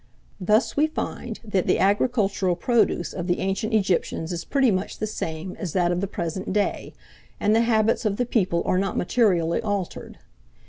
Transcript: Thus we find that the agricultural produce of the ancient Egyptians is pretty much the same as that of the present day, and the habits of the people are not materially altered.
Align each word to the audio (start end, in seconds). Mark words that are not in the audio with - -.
Thus 0.39 0.75
we 0.75 0.87
find 0.87 1.39
that 1.45 1.67
the 1.67 1.77
agricultural 1.77 2.55
produce 2.55 3.13
of 3.13 3.27
the 3.27 3.37
ancient 3.39 3.71
Egyptians 3.71 4.31
is 4.33 4.43
pretty 4.43 4.71
much 4.71 4.97
the 4.97 5.05
same 5.05 5.55
as 5.59 5.73
that 5.73 5.91
of 5.91 6.01
the 6.01 6.07
present 6.07 6.51
day, 6.51 6.95
and 7.39 7.55
the 7.55 7.61
habits 7.61 8.03
of 8.03 8.17
the 8.17 8.25
people 8.25 8.63
are 8.65 8.79
not 8.79 8.97
materially 8.97 9.61
altered. 9.61 10.17